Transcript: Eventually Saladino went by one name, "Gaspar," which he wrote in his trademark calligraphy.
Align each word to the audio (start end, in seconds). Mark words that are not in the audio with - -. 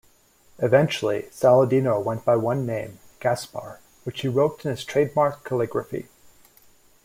Eventually 0.57 1.27
Saladino 1.31 2.03
went 2.03 2.25
by 2.25 2.35
one 2.35 2.65
name, 2.65 2.97
"Gaspar," 3.19 3.79
which 4.03 4.21
he 4.21 4.27
wrote 4.29 4.65
in 4.65 4.71
his 4.71 4.83
trademark 4.83 5.43
calligraphy. 5.43 6.07